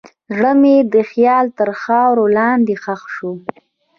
زړه 0.35 0.51
مې 0.61 0.77
د 0.93 0.95
خیال 1.09 1.45
تر 1.57 1.69
خاورو 1.81 2.23
لاندې 2.37 2.75
ښخ 2.83 3.01
شو. 3.15 3.31